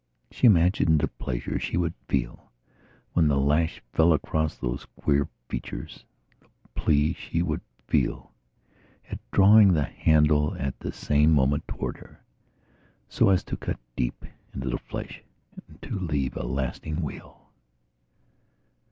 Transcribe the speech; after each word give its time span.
She 0.31 0.47
imagined 0.47 0.99
the 0.99 1.07
pleasure 1.09 1.59
she 1.59 1.77
would 1.77 1.93
feel 2.07 2.51
when 3.13 3.27
the 3.27 3.37
lash 3.37 3.83
fell 3.93 4.13
across 4.13 4.57
those 4.57 4.87
queer 4.95 5.27
features; 5.47 6.05
the 6.39 6.47
pleasure 6.73 7.13
she 7.13 7.43
would 7.43 7.61
feel 7.87 8.31
at 9.11 9.19
drawing 9.29 9.73
the 9.73 9.83
handle 9.83 10.55
at 10.57 10.79
the 10.79 10.91
same 10.91 11.31
moment 11.31 11.67
toward 11.67 11.97
her, 11.97 12.23
so 13.09 13.29
as 13.29 13.43
to 13.43 13.55
cut 13.57 13.79
deep 13.95 14.25
into 14.55 14.71
the 14.71 14.79
flesh 14.79 15.21
and 15.67 15.79
to 15.83 15.99
leave 15.99 16.35
a 16.35 16.41
lasting 16.47 17.03
wheal. 17.03 17.51